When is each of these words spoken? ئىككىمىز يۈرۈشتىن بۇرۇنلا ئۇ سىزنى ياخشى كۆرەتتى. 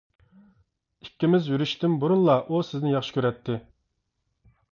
ئىككىمىز 1.07 1.49
يۈرۈشتىن 1.51 1.99
بۇرۇنلا 2.03 2.39
ئۇ 2.47 2.61
سىزنى 2.69 2.93
ياخشى 2.95 3.17
كۆرەتتى. 3.19 3.59